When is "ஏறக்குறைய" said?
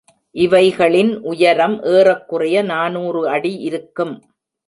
1.91-2.63